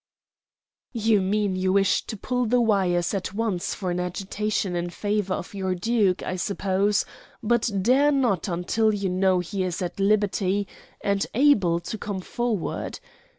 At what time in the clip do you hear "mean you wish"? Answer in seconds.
1.21-2.07